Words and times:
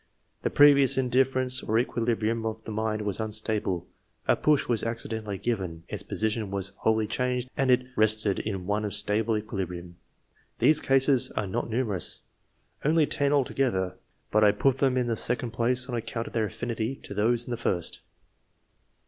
The 0.41 0.49
previous 0.49 0.95
indiflFerence 0.97 1.63
or 1.69 1.77
equilibrium 1.77 2.43
of 2.43 2.63
the 2.63 2.71
mind 2.71 3.03
was 3.03 3.19
unstable, 3.19 3.85
a 4.27 4.35
push 4.35 4.67
was 4.67 4.83
accidentally 4.83 5.37
given, 5.37 5.83
its 5.89 6.01
position 6.01 6.49
was 6.49 6.69
wholly 6.77 7.05
changed, 7.05 7.51
and 7.55 7.69
it 7.69 7.85
rested 7.95 8.39
in 8.39 8.65
one 8.65 8.83
of 8.83 8.95
stable 8.95 9.39
equili 9.39 9.67
brium. 9.67 9.93
These 10.57 10.81
cases 10.81 11.29
are 11.35 11.45
not 11.45 11.69
numerous— 11.69 12.21
only 12.83 13.05
10 13.05 13.31
altogether— 13.31 13.93
^but 14.33 14.43
I 14.43 14.53
put 14.53 14.77
them 14.79 14.97
in 14.97 15.05
the 15.05 15.15
second 15.15 15.51
place 15.51 15.87
on 15.87 15.93
account 15.93 16.25
of 16.25 16.33
their 16.33 16.45
affinity 16.45 16.95
to 16.95 17.13
those 17.13 17.45
in 17.45 17.51
the 17.51 17.55
first. 17.57 18.01